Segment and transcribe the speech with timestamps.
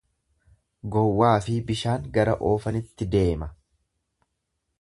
[0.95, 3.53] Gowwaafi bishaan gara oofanitti deema.